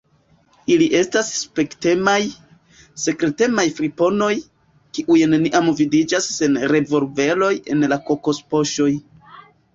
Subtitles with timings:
[0.75, 2.15] Ili estas suspektemaj,
[3.01, 4.31] sekretemaj friponoj,
[4.99, 8.91] kiuj neniam vidiĝas sen revolveroj en la koksopoŝoj.